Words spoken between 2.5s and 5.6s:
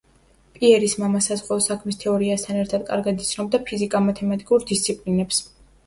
ერთად კარგად იცნობდა ფიზიკა-მათემატიკურ დისციპლინებს.